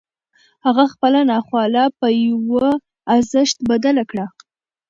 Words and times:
هغه 0.65 0.83
خپله 0.93 1.19
ناخواله 1.31 1.83
پر 1.97 2.11
يوه 2.27 2.69
ارزښت 3.15 3.57
بدله 3.69 4.03
کړه. 4.11 4.25